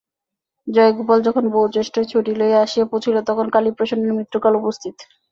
[0.67, 4.95] জয়গোপাল যখন বহু চেষ্টায় ছুটি লইয়া আসিয়া পৌঁছিল তখন কালীপ্রসন্নের মৃত্যুকাল উপস্থিত।